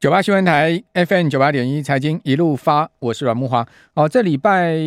[0.00, 3.66] 九八新闻台 FM 九八点一财经一路发，我是阮木华。
[3.94, 4.78] 哦，这礼拜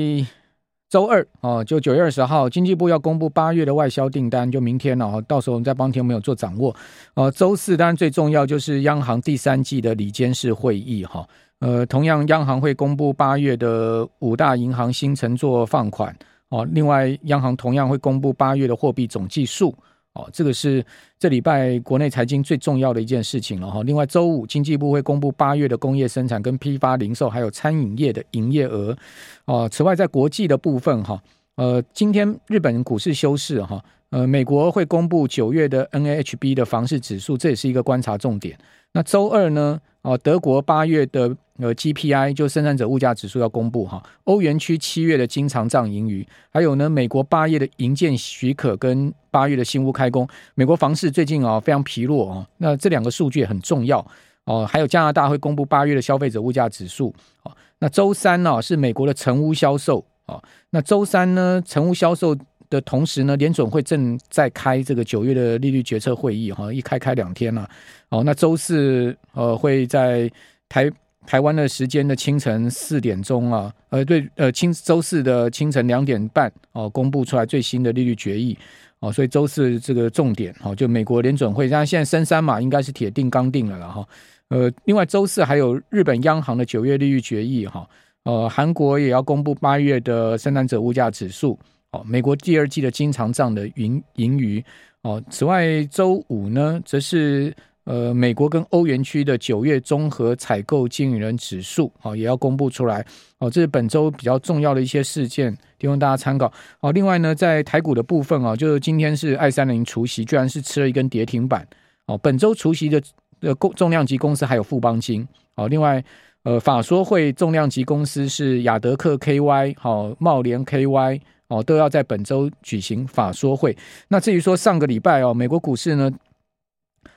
[0.89, 5.05] 周二哦，就九月二十号，经济部要公布八月的外销订单，就明天了。
[5.05, 6.73] 哦，到时候我们再帮听众朋友做掌握。
[7.15, 11.27] 哦，周四当然最重要就是央行第三季的里监事会议哈。
[11.59, 16.15] 呃，同样央行会公布八月的五大银行新承做放款。
[16.47, 19.77] 哦，另外央行同样会公布八月的货币总计数。
[20.13, 20.85] 哦，这个是
[21.17, 23.81] 这礼拜国内财经最重要的一件事情了哈。
[23.83, 28.97] 另外，周五经济部会公布八月的工业生产、跟批发零售，还有餐饮业的营业额。
[29.45, 31.21] 哦，此外，在国际的部分哈，
[31.55, 38.57] 呃，今天日本股市休市哈，呃，美国会公布九月的 N H B 的房市指数，这也是一个观察重点。
[38.91, 39.79] 那周二呢？
[40.01, 54.03] 哦，德国八月的呃 GPI 就生产者物价指数要公布哈，欧元区七月的经常账盈余，还有呢，美国八月的营建许可跟八月的新屋开工，美国房市最近啊非常疲弱啊，那这两个数据很重要
[54.45, 54.65] 哦。
[54.65, 57.51] 还有加拿大会公布八月的消费者物价指数哦。
[57.77, 62.35] 那周三呢是美国的成屋销售啊，那周三呢成屋销售
[62.71, 67.69] 的同时呢，联准会正在开这个九月的利率决策会议哈，一开开两天了。
[68.09, 70.31] 哦，那周四呃会在
[70.67, 70.89] 台
[71.27, 78.57] 台湾的时间的清晨四点钟啊，呃对呃清周四的清晨两点半哦公布出来最新的利率决议
[79.01, 84.07] 哦，所以周四这个重点哦，就美国联准会，像现在升三嘛应该是铁定刚定了了哈。
[84.47, 87.87] 呃，另外周四还有日本央行的九月利率决议哈，
[88.23, 91.57] 呃韩国也要公布八月的生产者物价指数
[91.91, 94.63] 哦，美国第二季的经常账的盈盈余
[95.01, 97.55] 哦，此外周五呢则是。
[97.83, 103.03] 呃，美国跟欧元区的九月综合采购经理人指数，哦，也要公布出来，
[103.39, 106.49] 哦，这是本周比较重要的一些事件，提供大家参考。
[106.81, 111.67] 哦，另外呢，在台股的部分啊，就是今天是爱三零除夕，居然是吃了一根跌停板。
[112.05, 113.01] 哦，本周除夕的
[113.39, 115.27] 呃重重量级公司还有富邦金。
[115.55, 116.01] 哦，另外
[116.43, 121.19] 呃法说会重量级公司是亚德克 KY，好茂联 KY，
[121.51, 123.77] 哦都要在本周举行法说会。
[124.07, 126.09] 那至于说上个礼拜哦，美国股市呢？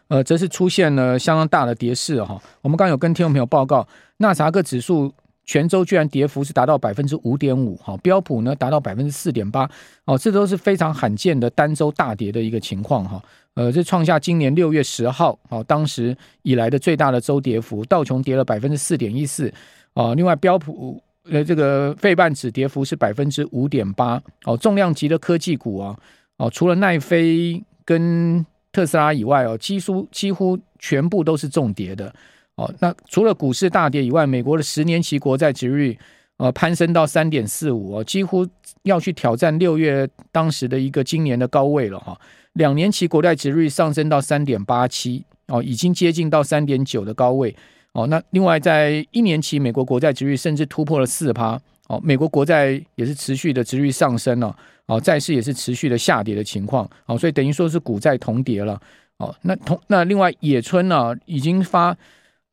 [0.08, 2.40] 呃，则是出现了相当大的跌势哈。
[2.60, 5.10] 我们刚有跟听众朋友报告，纳斯达克指数
[5.44, 9.68] 全周居然跌幅是达到百分之五点五哈，标普呢达到百分之四点八
[10.04, 13.22] 哦，这都是非常罕见的单周大跌的一个情况哈。
[13.54, 19.52] 呃，这创下今年六月十号哦当时以来的最大的周跌幅，道琼跌了百分之四点一四
[19.94, 25.98] 哦，另外标普呃这个费半指跌幅是百分之五点八哦，重量级的科技股啊
[26.36, 32.12] 哦，除了奈飞跟特斯拉以外哦，几乎几乎全部都是重跌的
[32.56, 32.72] 哦。
[32.80, 35.96] 那除了股市大跌以外，美国的十年期国债殖率
[36.36, 38.46] 呃攀升到三点四五哦，几乎
[38.82, 42.18] 要去挑战六月当时的一个今年的高位了哈。
[42.54, 47.54] 两年期国债殖率上升到三点八七哦，已经接近到三点九的高位
[47.94, 48.06] 哦。
[48.06, 54.54] 那另外在一年期美国国债殖率甚至突破了四趴哦，美国国债也是持续的殖率上升了。
[54.86, 58.78] 哦，债市也是持续的下跌的情况，哦，所以等于说是股债同跌了，
[59.16, 61.96] 哦，那同那另外野村呢、已经发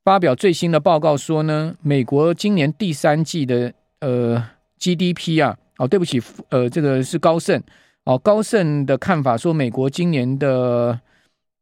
[0.06, 4.42] 发表最新的报告说呢，美国今年第三季的呃
[4.80, 7.62] GDP 啊，哦，对不起，呃，这个是高盛，
[8.06, 10.98] 哦，高盛的看法说美国今年的。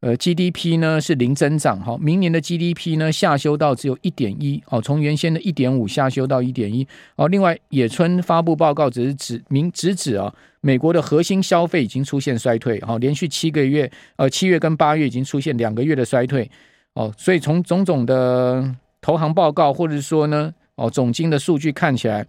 [0.01, 6.87] 呃，GDP 呢是零增长哈，明年的 GDP 呢下修到只有一点一哦，从原先的一点五下修到一点一
[7.17, 7.27] 哦。
[7.27, 16.49] 另外，野村发布报告只是指明直指啊，美国的核心消费已经出现衰退哈，连续七个月呃七月跟八月已经出现两个月的衰退
[16.93, 22.25] 哦，所以从种种的投行报告或者说呢哦总经的数据看起来，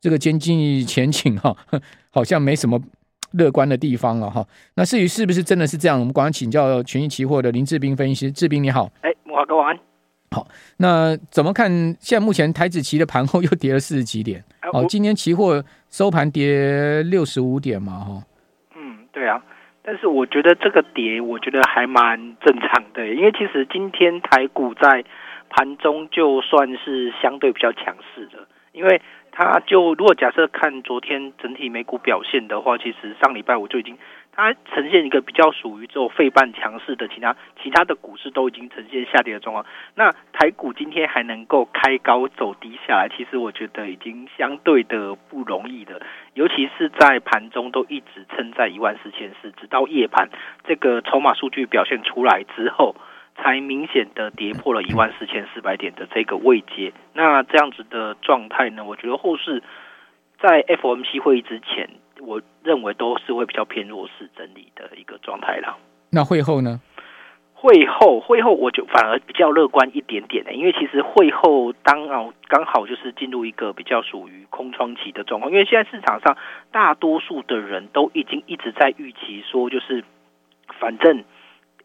[0.00, 1.56] 这个经济前景哈
[2.10, 2.82] 好像没什么。
[3.32, 5.98] 乐观的地方了哈，那至于是不是真的是这样？
[5.98, 9.78] 我们赶快请教权益期货的林志斌分析师，志斌你好，哎，慕驊哥晚安。
[10.30, 10.46] 好，
[10.78, 11.70] 那怎么看？
[12.00, 18.22] 现在目前台指期的盘后又跌了四十几点，哦，今天期货收盘跌六十五点嘛，哈。
[18.74, 19.42] 嗯，对啊，
[19.82, 25.04] 但是我觉得这个跌，我觉得还蛮正常的，因为其实今天台股在
[25.50, 29.00] 盘中就算是相对比较强势的，因为。
[29.32, 33.96] 它就如果假设看昨天整体美股表现的话，其实上礼拜五就已经
[34.30, 39.64] 它呈现一个比较属于这种费半强势的，其他其他的股市都已经呈现下跌的状况。
[39.94, 46.02] 那台股今天还能够开高走低下来，其实我觉得已经相对的不容易的，
[46.34, 50.28] 尤其是在盘中都一直撑在一万四千四，直到夜盘
[50.64, 52.94] 这个筹码数据表现出来之后。
[53.36, 59.62] 才明显的跌破了一万四千四百点的这个位阶，那这样子的状态呢，我觉得后市
[60.40, 61.88] 在 FOMC 会议之前，
[62.20, 65.76] 我认为都是会比较偏弱势整理的一个状态啦。
[66.10, 66.80] 那会后呢？
[67.54, 76.36] 会后，会后我就反而比较乐观一点点的，因为其实会后当哦刚好就是进入一个比较属于空窗期的状况，因为现在市场上
[76.72, 80.02] 大多数的人都已经一直在预期说，就是
[80.80, 81.22] 反正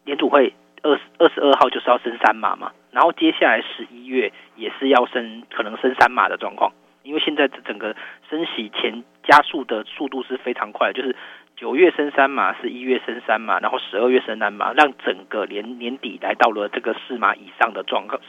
[0.04, 0.52] 联储会
[0.82, 6.72] 二十二十二号就是要升三码嘛，然后接下来十一月也是要升，可能升三码的状况，
[7.02, 7.94] 因为现在这整个
[8.28, 11.16] 升息前加速的速度是非常快，就是。
[11.60, 18.20] 九月升三码，十一月升三码，然后十二月升三码，让整个年年底来到了这个四码以上的状况，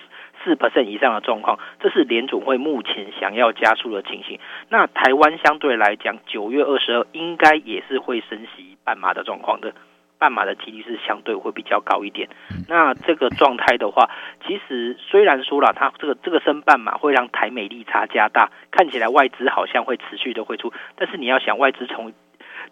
[0.44, 4.40] 四 percent 以上的状况，这是联总会目前想要加速的情形。
[4.69, 9.75] 那台湾相对来讲，九月二十二应该也是会升息半码的状况的，
[10.19, 12.27] 半码的几率是相对会比较高一点。
[12.68, 14.10] 那这个状态的话，
[14.45, 22.13] 其实虽然说了，它这个这个升半码会让台美利差加大，看起来外资好像会持续的汇出，但是你要想外资从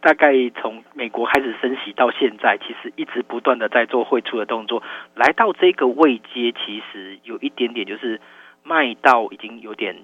[0.02, 4.84] 大概从美国开始升息到现在，其实一直不断的在做汇出的动作，
[5.16, 8.20] 来到这个位阶，其实有一点点就是
[8.64, 10.04] 卖到已经有点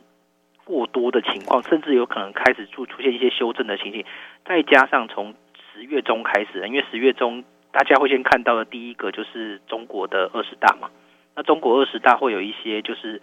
[0.63, 4.06] 过多的情况，甚至有可能开始出出现一些修正的情形。
[4.46, 5.36] 再加上从
[5.74, 10.90] 十月中开始，因为十月中大家会先看到的第一个就是中国的二十大嘛，
[11.36, 13.22] 那中国二十大会有一些就是。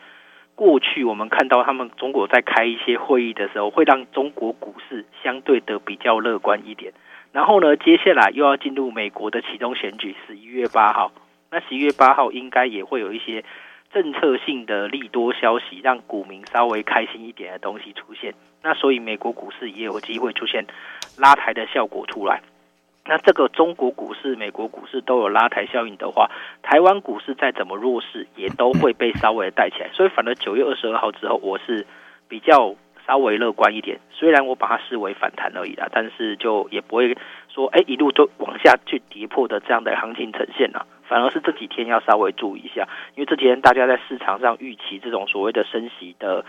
[0.57, 6.93] 过去我们看到他们中国在开一些会议的时候，会让中国股市相对的比较乐观一点。
[7.33, 11.13] 然后呢，接下来又要进入美国的其中选举，十一月八号。
[11.51, 13.43] 那十一月八号应该也会有一些
[13.93, 18.35] 政策性的利多消息，让股民稍微开心一点的东西出现。
[18.63, 20.67] 那所以美国股市也有机会出现
[21.19, 22.41] 拉抬的效果出来。
[23.07, 26.31] 那这个中国股市、美国股市都有拉抬效应的话，
[26.63, 29.89] 台湾股市再怎么弱势，也都会被稍微带起来。
[29.93, 31.87] 所以，反而九月二十二号之后，我是
[32.29, 32.77] 比较
[33.07, 33.99] 稍微乐观一点。
[34.13, 37.17] 虽然我把它视为反弹而已啦，但是就也不会
[37.55, 40.87] 说，哎，一路就往下去跌破的这样的行情呈现了。
[41.09, 46.45] 反而是这几天要稍微注意一下，因为这几天大家在市场上预期这种所谓的升息的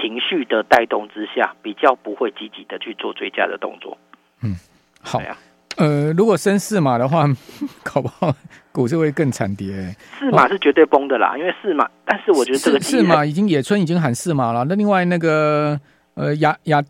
[0.00, 3.98] 情绪的带动之下，比较不会积极的去做追加的动作。
[4.42, 4.56] 嗯，
[5.02, 5.36] 好呀。
[5.76, 7.26] 呃，如果升四码的话，
[7.84, 8.34] 搞不好
[8.72, 9.94] 股市会更惨跌。
[10.18, 14.64] 四码是绝对崩的啦，哦、因为四码，但是我觉得这个四码已经野村已经喊四码了。
[14.64, 15.78] 那另外那个
[16.14, 16.82] 呃亚亚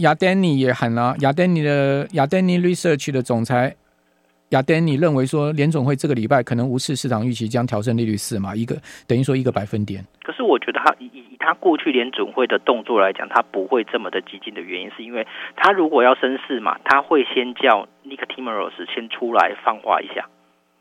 [0.00, 3.74] 亚丹尼也喊了，亚丹尼的亚丹尼 Research 的总裁
[4.50, 8.76] 亚丹尼认为说，联总会这个礼拜可能无视市场预期，将调升利率四嘛一个
[9.06, 10.04] 等于说一个百分点。
[10.22, 15.26] 可是我觉得他以以他过去联总会的动作来讲，他不会这么的激进的原因，是因为
[15.56, 17.86] 他如果要升四嘛，他会先叫。
[18.02, 20.26] 尼克提莫罗斯先出来放话一下，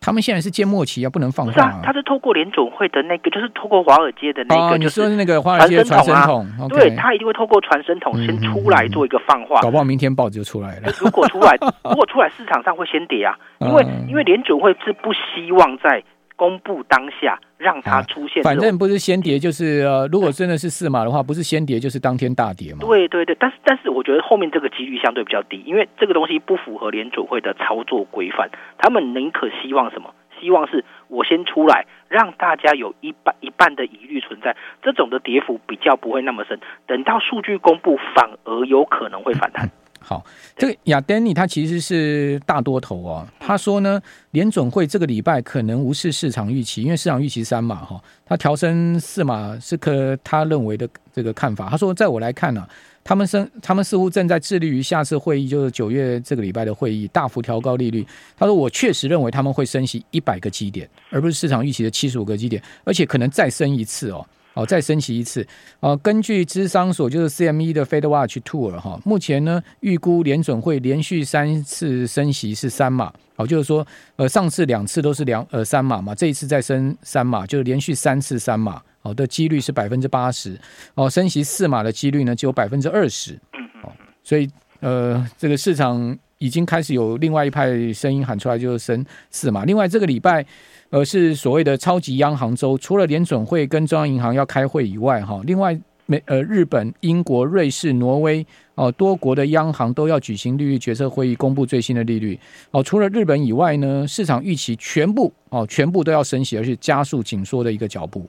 [0.10, 1.54] 他们现在是缄默期啊，不能放话、啊。
[1.54, 6.66] 是啊，他是透过联总会的那个，就是透过华尔街的那个，就是那个华尔街传声筒啊。
[6.68, 9.62] 对，他一定会透过传声筒先出来做一个放话。
[9.62, 10.92] 搞不好明天报纸就出来了。
[11.00, 16.04] 如果出来， 如果出来，市场上会先跌啊，因为因为联总会是不希望在。
[16.40, 18.46] 公布当下，让它出现、啊。
[18.46, 22.80] 反正不是先跌，就是呃，如果真的是四码的话，不是先跌就是当天大跌嘛。
[22.80, 28.50] 对对对，但是但是我觉得后面这个几率相对比较低，因为这个东西不符合联储会的操作规范。
[28.78, 30.16] 他们宁可希望什么？
[30.40, 36.58] 希望是我先出来，让大家有一半一半的疑虑存在，这种的跌幅比较不会那么深。
[36.88, 39.70] 等到数据公布，反而有可能会反弹。
[40.10, 40.26] 好，
[40.58, 43.28] 这个亚丹尼他其实是大多头哦。
[43.40, 44.02] 他说呢，
[44.32, 51.70] 联准会这个礼拜可能无视市场预期，因为市场预期三码哈，他调升四码是可他认为的这个看法。
[51.70, 52.68] 他说，在我来看呢、
[53.04, 58.04] 他们生他们似乎正在致力于下次会议，就是九月这个礼拜的会议大幅调高利率。
[58.36, 64.26] 他说，我确实认为他们会升息一百个基点，而不是市场预期的七十五个基点，而且可能再升一次哦。
[64.56, 65.46] 哦，再升息一次。
[65.80, 73.14] 哦，根据芝商所就是 CME 的 Fed Watch Tour 哈，目前呢预估联准会连续三次升息是三码。
[73.36, 73.86] 哦，就是说
[74.18, 78.82] 呃上次两次都是两呃三码嘛，这一次再升三码，就是连续三次三码。
[79.02, 80.60] 好的几率是百分之八十。
[80.96, 83.40] 哦，升息四码的几率呢只有百分之二十。
[83.82, 83.92] 哦，
[84.24, 84.50] 所以
[84.82, 89.64] 呃这个市场已经开始有另外一派声音喊出来，就是升四码。
[89.64, 90.46] 另外这个礼拜。
[90.92, 98.44] 而是所谓的超级央行周，除了联准会跟中央银行要开会以外，哈，另外美呃日本、英国、瑞士、挪威
[98.74, 102.40] 哦，多国的央行都要举行利率决策会议，公布最新的利率。
[102.72, 108.28] 哦，除了日本以外呢，市场预期全部哦全部都要升息，而且加速紧缩的一个脚步。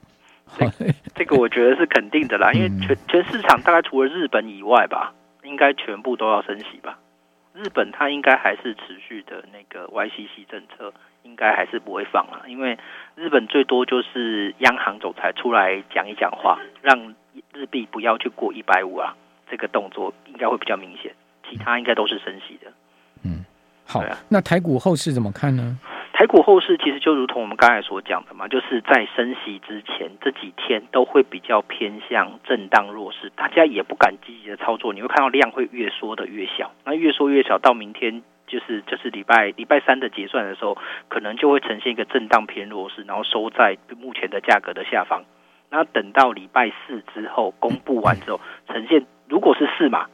[0.59, 0.71] 这
[1.15, 5.15] 这个我觉得是肯定的啦，因为全全市场大概除了日本以外吧，
[5.45, 6.99] 应该全部都要升息吧。
[7.55, 10.93] 日本它应该还是持续的那个 YCC 政策。
[11.23, 12.79] 应该还是不会放了，因为
[13.15, 17.15] 日本最多就是央行总裁出来讲一讲话，让
[17.53, 19.15] 日币不要去过一百五啊，
[19.51, 21.15] 这个动作应该会比较明显，
[21.49, 22.73] 其他应该都是升息的。
[23.25, 23.45] 嗯，
[23.87, 25.79] 好，啊、那台股后市怎么看呢？
[26.13, 40.77] 台股后市其实就如同我们刚才所讲的嘛，就是在升息之前这几天都会比较偏向震荡弱势，大家也不敢积极的操作，你会看到量会越缩的越小，那越缩越小，到明天就是就是礼拜礼拜三的结算的时候，
[41.09, 45.25] 可能就会呈现一个震荡偏弱势，然后收在目前的价格的下方。
[45.71, 50.09] 那等到礼拜四之后公布完之后，呈现如果是四码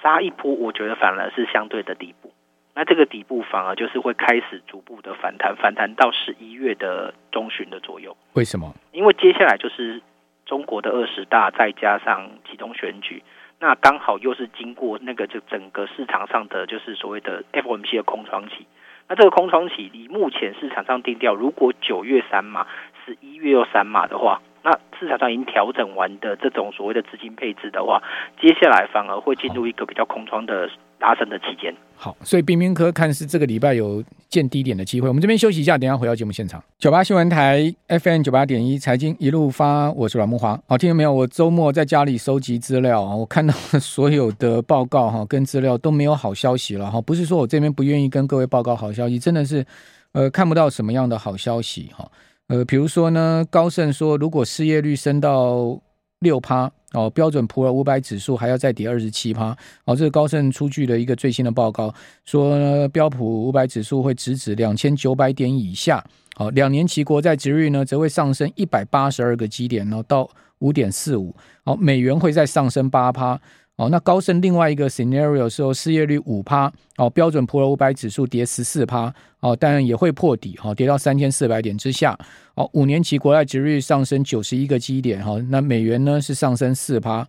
[0.00, 2.32] 杀一波，我觉得反而是相对的底部。
[2.74, 8.16] 那这个底部反而就是会开始逐步的反弹，反弹到十一月的中旬的左右。
[8.32, 8.72] 为什么？
[8.92, 10.00] 因为接下来就是
[10.46, 13.22] 中国的二十大，再加上集中选举，
[13.62, 18.66] 那刚好又是经过那个就整个市场上的就是所谓的 FOMC 的空窗期。
[19.08, 22.66] 那这个空窗期你目前市场上定调，如果九月三码，
[23.06, 28.02] 十一月又三码的话，那市场上已经调整完的这种所谓的资金配置的话，
[28.40, 30.68] 接下来反而会进入一个比较空窗的。
[31.02, 35.08] 拉升的期间好，所以冰冰科看是这个礼拜有见低点的机会。
[35.08, 36.62] 我们这边休息一下，等下回到节目现场。
[36.78, 40.56] 九八新闻台 FM 九八点一财经一路发，我是阮慕驊。
[40.68, 41.12] 好，听到没有？
[41.12, 47.00] 我周末在家里收集资料啊，我看到所有的报告哈跟资料都没有好消息了哈。
[47.00, 49.66] 不是说我这边不愿意跟各位报告好消息，真的是
[50.12, 52.08] 呃看不到什么样的好消息哈。
[52.48, 55.80] 呃，比如说呢，高盛说如果失业率升到
[56.20, 56.70] 六趴。
[56.94, 59.56] 哦，标准普尔五百指数还要再跌二十七趴。
[59.86, 61.90] 哦，这是高盛出具的一个最新的报告
[62.26, 66.04] 说呢，标普五百指数会直指两千九百点以下。
[66.34, 71.34] 好，两年期国债殖率呢则会上升一百八十二个基点，然后到五点四五。
[71.64, 73.40] 好，美元会再上升八趴。
[73.76, 82.16] 哦，那高盛另外一个 scenario 是失业率五趴，哦，标准普尔五百指数跌十四趴，哦，当然也会破底，哈，跌到三千四百点之下，
[82.54, 87.26] 哦，五年期国债殖率上升九十一个基点，哈，那美元呢是上升四趴，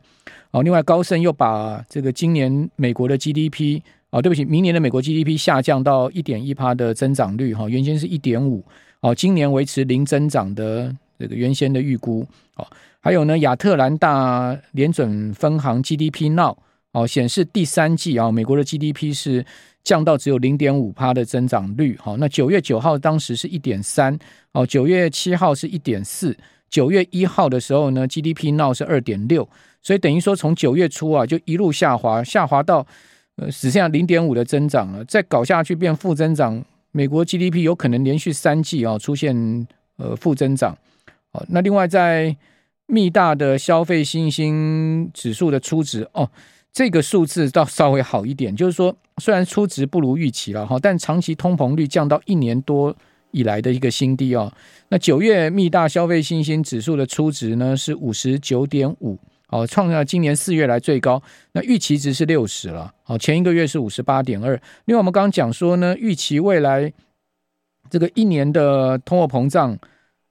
[0.52, 8.62] 哦，另外高盛又把这个今年美国的 GDP，哦，对不起，明年的美国 GDP 下降到一点一趴的增长率，哈，原先是一点五，
[9.00, 10.94] 哦，今年维持零增长的
[11.24, 12.26] 这个原先的预估，
[12.56, 12.68] 哦。
[13.00, 16.56] 还有呢，亚特兰大联准分行 GDP Now
[16.94, 19.46] 哦，显示第三季啊，美国的 GDP 是
[19.84, 21.98] 降到只有零点五趴的增长率。
[22.02, 24.18] 好，那九月九号当时是一点三，
[24.54, 26.34] 哦，九月七号是一点四，
[26.70, 29.50] 九月一号的时候呢，GDP Now 是二点六，
[29.82, 32.88] 所以等于说从九月初啊就一路下滑，下滑到
[33.36, 36.64] 呃只剩下零点五的增长了，再搞下去变负增长，
[36.94, 39.36] 美国 GDP 有可能连续三季啊出现
[39.98, 40.78] 呃负增长。
[41.34, 42.36] 哦，那另外在
[42.86, 46.30] 密大的消费信心指数的初值哦，
[46.72, 52.96] 这个数字倒稍微好一点，就是说虽然初值不如预期了哈，但长期通膨率降到一年多
[53.32, 54.52] 以来的一个新低哦。
[54.90, 59.18] 那九月密大消费信心指数的初值呢是五十九点五，
[59.50, 61.22] 哦，创下今年四月来最高。
[61.54, 64.60] 那预期值是六十了，哦，前一个月是五十八点二。
[64.86, 66.92] 另外我们刚刚讲说呢，预期未来
[67.90, 69.80] 这个一年的通货膨胀。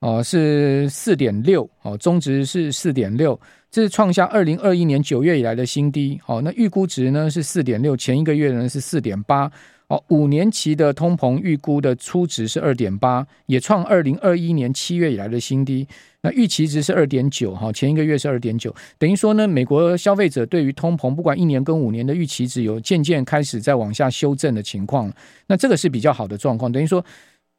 [0.02, 3.38] 哦，是四点六，哦，中值是四点六，
[3.70, 6.20] 这是创下二零二一年九月以来的新低。
[6.26, 9.48] 哦，那预估值呢是四点六，前一个月呢是四点八。
[9.86, 15.86] 哦，五年期的通膨预估的初值是二点八，也创二零二一年七月以来的新低。
[16.20, 25.12] 那预期值是二点九，哈，前一个月是二点九，等于说呢，美国消费者对于通膨不管一年跟五年的预期值有渐渐开始在往下修正的情况。
[25.46, 27.04] 那这个是比较好的状况，等于说。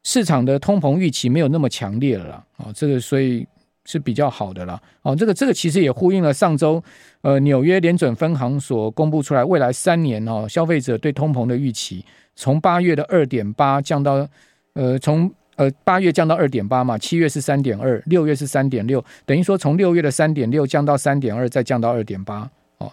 [0.04, 3.46] 市场的通膨预期没有那么强烈了啦，哦，这个所以
[3.86, 6.82] 是比较好的啦，哦，这个这个其实也呼应了上周
[7.22, 12.04] 呃纽约联准分行所公布出来未来三年哦消费者对通膨的预期，
[12.36, 14.28] 从八月的二点八降到
[14.74, 22.92] 呃从呃八月降到二点八嘛，七月是三点二，六月是三点六，等于说从六月的三点六降到三点二，再降到二点八，哦。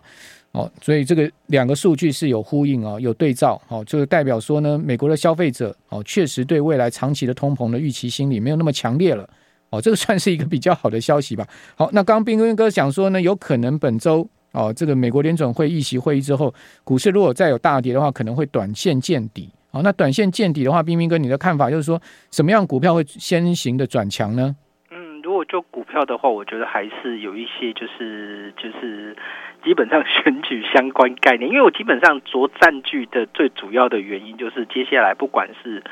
[0.53, 9.25] 哦，所以这个两个数据是有呼应哦，有对照哦，就是代表说呢，美国的消费者哦，确实对未来长期的通膨的预期心理没有那么强烈了
[9.69, 11.47] 哦，这个算是一个比较好的消息吧。
[11.77, 16.53] 好，那刚刚冰冰哥讲说呢，有可能本周哦，这个美国联准会议息会议之后，
[16.83, 19.49] 股市如果再有大跌的话，可能会短线见底。
[19.71, 24.53] 好，那短线见底的话，冰冰哥你的看法就是说，什么样股票会先行的转强呢？
[24.89, 29.15] 嗯，如果就股票的话，我觉得还是有一些就是就是。
[29.63, 35.83] 基本上选举相关概念，因为我基本上所占据的最主要的原因就是，接下来不管是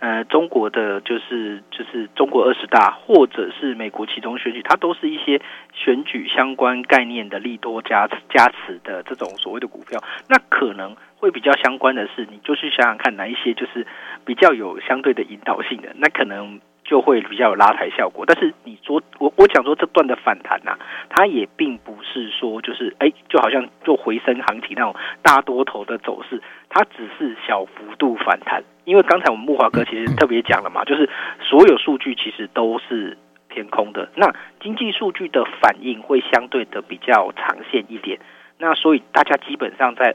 [0.00, 5.40] 呃中国的就是就是中国二十大，或者是美国期中选举，它都是一些
[5.72, 10.02] 选举相关概念的利多加加持的这种所谓的股票。
[10.28, 13.86] 那可能会比较相关的是，你就去想想看哪一些就是
[14.26, 18.24] 比较有相对的引导性的，那可能就会比较有拉抬效果。
[18.26, 28.62] 但是你说我我讲说这段的反弹呐、啊，它也并不是说就是哎，就好像就回升行情那种大多头的走势，它只是小幅度反弹。
[28.84, 31.08] 因为刚才我们木华哥其实特别讲了嘛，就是
[31.40, 33.16] 所有数据其实都是
[33.48, 38.20] 偏空的，那经济数据的反应会相对的比较长线一点。
[38.58, 40.14] 那所以大家基本上在。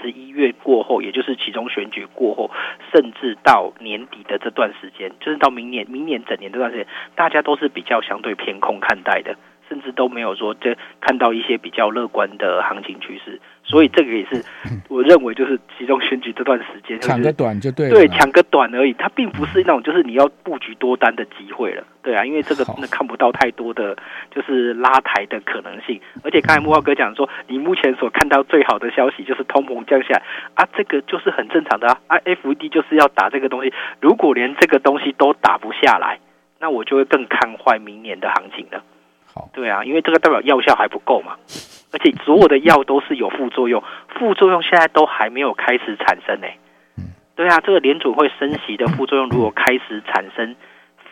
[0.00, 2.50] 十一月过后，也就是其中选举过后，
[2.92, 9.36] 甚至到年底的这段时间，就是到明年明年整年这段时间，大家都是比较相对偏空看待的，
[9.70, 13.40] 甚至都没有说这看到一些比较乐观的行情趋势。
[13.62, 14.44] 所以这个也是
[14.88, 23.96] 我认为，就是集中选举这段时间抢个短就对了，对，抢个短而已，它并不是那种就是你要布局多单的机会了，对啊，因为这个真的看不到太多的
[24.34, 26.00] 就是拉抬的可能性。
[26.24, 30.22] 而且刚才木浩哥讲说，你目前所看到最好的消息就是通膨降下来
[30.54, 36.18] 啊，这个就是很正常的啊，FED 就是要打这个东西，如果连这个东西都打不下来，
[36.58, 38.82] 那我就会更看坏明年的行情了。
[39.34, 41.36] 好，对啊，因为这个代表药效还不够嘛。
[41.92, 46.46] 而且所有的药都是有副作用，副作用现在都还没有开始产生呢。
[47.34, 50.54] 对啊，这个联准会升息的副作用如果开始产生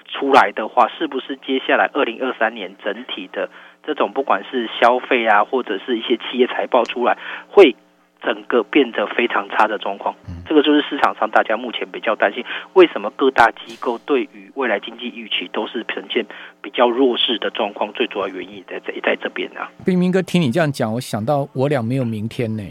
[0.06, 3.50] 出来的话，是不是接下来二零二三年整体的
[3.82, 7.74] 这种不管是消费啊，或者是一些企业财报出来会？
[8.20, 10.14] 整个变得非常差的状况，
[10.46, 16.26] 这个就是市场上大家目前比较担心，为什么各大机构对于未来经济预期都是呈现
[16.60, 17.92] 比较弱势的状况？
[17.92, 19.70] 最主要原因在这在这边啊。
[19.86, 22.62] 冰冰哥，听你这样讲，我想到我俩没有明天呢。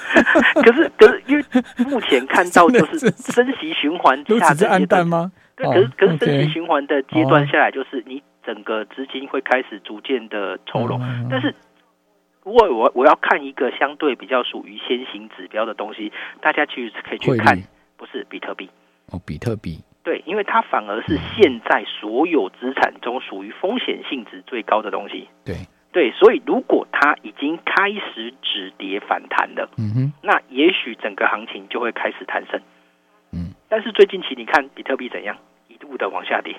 [0.62, 1.44] 可是，可是因为
[1.86, 5.32] 目前看到就是 升息循环下的阶段吗？
[5.56, 11.54] 对，可是可是升息循环的阶段下来，就是你整个资金会开始逐渐的抽拢，但是。
[12.42, 17.58] 如果我我要看一个相对比较属于先行指标的东西，大家其实可以去看，
[17.96, 18.68] 不是比特币。
[19.12, 19.78] 哦，比特币。
[20.02, 25.28] 对，因为它反而是现在所有资产中属于风险性质最高的东西。
[25.44, 25.56] 对。
[25.92, 32.60] 对，所以如果它已经开始止跌反弹了，嗯哼，那也许整个行情就会开始弹升。
[33.32, 36.54] 嗯，但是最近期你看比特币怎样，一度的往下跌。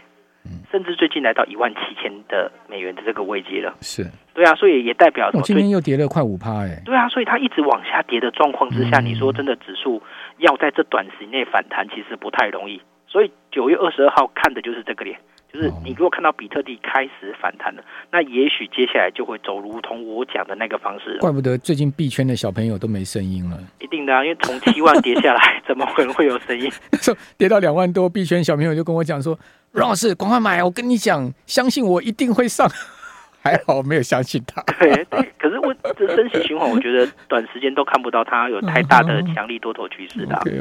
[0.71, 10.01] 甚至最近来到一万七千的美元的这个位阶了，是对啊，所以也代表我今天又跌了快五趴哎，对啊，所以它一直往下跌的状况之下，你说真的指数
[10.37, 12.81] 要在这短时内反弹，其实不太容易。
[13.07, 15.19] 所以九月二十二号看的就是这个脸，
[15.51, 21.17] 就是你如果看到比特币开始反弹了，那也许接下来就会走如同我讲的那个方式。
[21.19, 26.71] 怪不得最近币圈的小朋友都没声音了，一定的啊，因为从七万跌下来， 怎么可能会有声音？
[27.37, 29.37] 跌到两万多，币圈小朋友就跟我讲说。
[29.73, 30.61] 罗老师，赶快买！
[30.61, 32.69] 我跟你讲，相信我一定会上。
[33.43, 34.61] 还好没有相信他。
[34.77, 40.39] 对，对，可是我 这升息循环，我觉得短时间都看不到它有太大的强力多头趋势的。
[40.43, 40.59] 对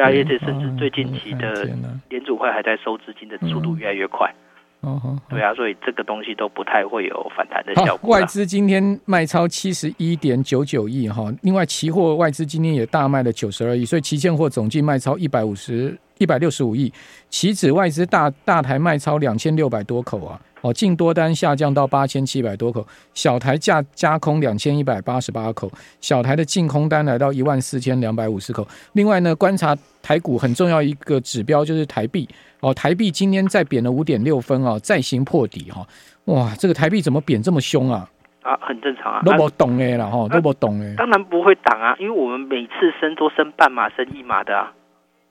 [0.00, 1.64] 啊，而且甚至最近期的
[2.08, 4.34] 联储会还在收资金的速度越来越快。
[4.80, 8.10] 哦，对啊，所以这个东西都不太会有反弹的效果。
[8.10, 15.98] 外资今天卖超七十一点九九亿哈，另外期货外资今天也大卖了九十二亿，所以期现货总计卖超一百五十。
[16.18, 16.90] 一百六十五亿，
[17.28, 28.66] 期指外资大大台卖超两千六百多口啊，哦，净多单下降到八千七百多口，小台价加空两千一百八十八口，小台的净空单来到一万四千两百五十口。
[28.94, 32.28] 另外呢，观察台股很重要一个指标就是台币
[32.60, 35.86] 哦，台币今天再贬了五点六分哦，再行破底哈，
[36.24, 38.08] 哇，这个台币怎么贬这么凶啊？
[38.42, 44.72] 啊，很正常啊，都不懂哎了哈，都不懂哎，当然不会挡啊，因为我们每次升都升半码、升一码的啊。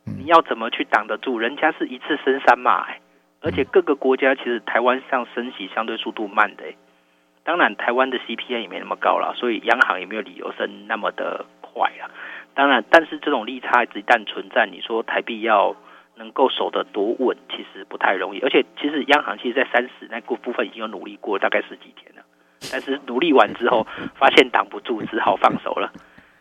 [0.04, 1.40] 你要怎么去挡得住？
[1.40, 3.00] 人家是一次升三码，欸，
[3.46, 6.76] 而且各个国家其实台湾上升息相对速度慢的，欸。
[7.44, 12.10] 当然，台湾的 CPI 也没那么高了，所以央行也没有理由升那么的快啊。
[12.56, 15.76] 当然，但是这种利差一旦存在，你说台币要
[16.16, 18.40] 能够守得多稳，其实不太容易。
[18.40, 22.24] 而且，其实央行其实在三十那个部分已经有努力过大概十几天了，
[22.72, 25.94] 但是努力完之后发现挡不住，只好放手了。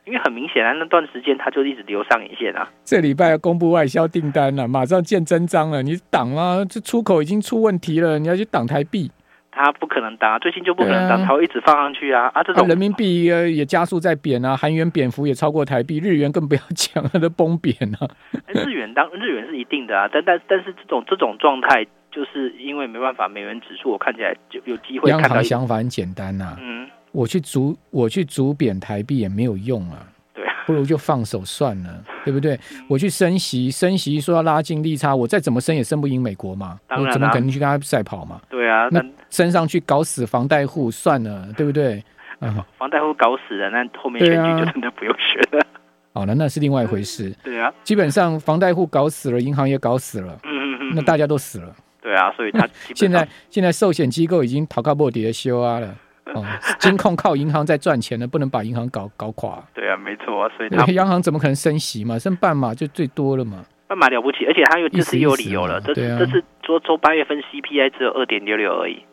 [0.07, 2.69] 因为很明显啊，那段时间他就一直留上影线啊。
[2.85, 5.83] 这礼拜要公布外销订单了，马上见真章了。
[5.83, 9.11] 你挡啊，这出口已经出问题了，你要去挡台币，
[9.51, 12.31] 他不可能挡，最近就不可能挡，他会一直放上去啊。
[12.35, 18.07] 啊，这种、啊、人民币也加速在贬啊，韩元贬幅也超过台币，日元更不要讲，了都崩贬啊。
[18.49, 25.29] 日元当日元是一定的啊，但但但是这种这种状态，就是因为没办法，美元指数我看起来就有机会看到。
[25.29, 26.91] 央行想法很简单呐、啊，嗯。
[27.15, 32.59] 我去逐我去逐贬台币也没有用啊，对啊，不如就放手算了，对不对？
[32.89, 38.41] 我去升息，升息说要拉近利差，我再怎么升也升不赢美国嘛，我怎么可能去跟他赛跑嘛？
[38.51, 39.01] 对啊，那
[39.31, 42.03] 升上去搞死房贷户算了，对不对？
[42.41, 45.65] 嗯，房贷户搞死了，那后面选举就真的不用选了。
[46.13, 47.33] 好了，那是另外一回事。
[47.45, 51.75] 对啊，基本上房贷户搞死了，银行也搞死了，嗯嗯嗯，那大家都死了。
[52.03, 55.95] 对啊，所以他 现在现在寿险机构已经逃靠莫底的修啊了。
[56.33, 56.45] 哦，
[56.79, 59.63] 金控靠银行在赚钱的，不能把银行搞搞垮。
[59.75, 62.19] 对啊，没错啊，所以他央行怎么可能升息嘛？
[62.19, 63.65] 升半码就最多了嘛。
[63.87, 65.81] 半码了不起，而且他又这次又有理由了。
[65.83, 69.05] 这、啊、这次说说八月份 CPI 只有二点六六而已，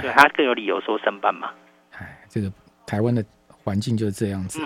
[0.00, 1.50] 对他更有理由说升半码。
[1.98, 2.50] 哎，这个
[2.86, 4.58] 台湾的环境就是这样子。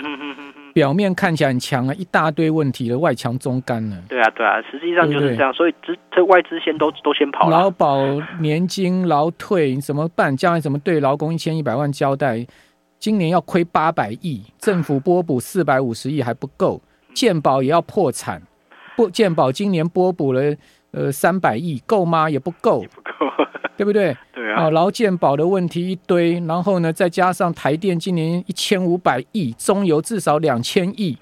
[0.73, 3.97] 表面看起来很强啊，一大堆问题的外强中干了。
[4.09, 5.53] 对啊，对啊，实际上就是这样。
[5.53, 7.59] 对对，所以这这外资先都 都先跑了。
[7.59, 7.97] 劳保
[8.41, 10.37] 年金劳退你怎么办？
[10.37, 12.47] 将来怎么对劳工一千一百万交代？
[12.99, 16.81] 今年要亏八百亿， 政府拨补四百五十亿还不够，
[17.15, 18.43] 健保也要破产。
[18.97, 20.55] 不，健保今年拨补了
[20.93, 22.29] 呃三百亿，够吗？
[22.29, 23.11] 也不够，不够，
[23.81, 24.15] 对不对？
[24.35, 31.17] 对啊，劳健保的问题一堆，然后呢，再加上台电今年一千五百亿，中油至少两千亿，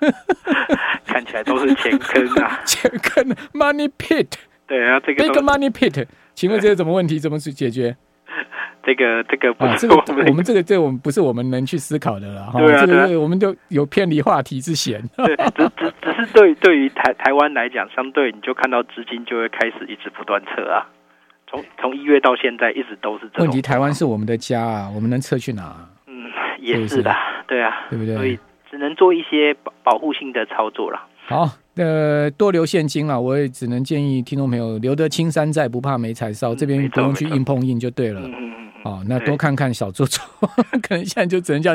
[1.06, 4.26] 看起来都是钱坑啊， 钱坑，money pit。
[4.66, 7.20] 对啊，这个 big money pit，请问这个什么问题？
[7.20, 7.96] 怎么去解决？
[8.82, 9.94] 这个这个不是、啊、这个
[10.26, 12.58] 我们这个这我们不是我们能去思考的了哈。
[12.58, 15.00] 对啊，这个我们就有偏离话题之嫌。
[15.16, 20.88] 对，只只只是对对于台台湾来讲，相对你就看到资金就会开始一直不断撤啊。
[21.50, 23.46] 从从一月到现在，一直都是这种。
[23.46, 25.74] 问题台湾是我们的家啊，我们能撤去哪？
[26.06, 27.12] 嗯，也是的，
[27.48, 28.14] 对啊，对不对？
[28.14, 28.38] 所以
[28.70, 31.00] 只能做一些保保护性的操作了。
[31.26, 36.54] 好，呃，多留现金了，我也只能建议听众朋友留得青山在，不怕没柴烧。
[36.54, 38.20] 嗯、这边不用去硬碰硬就对了。
[38.20, 38.70] 嗯嗯嗯。
[38.82, 40.24] 好，那多看看小做做，
[40.82, 41.74] 可能现在就只能叫。